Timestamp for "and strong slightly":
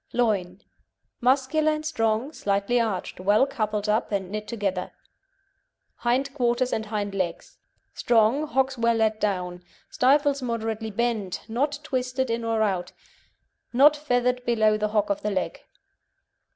1.73-2.79